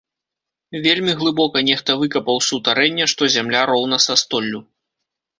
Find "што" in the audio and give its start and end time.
3.11-3.29